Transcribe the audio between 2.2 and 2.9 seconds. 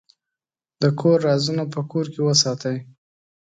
وساتئ.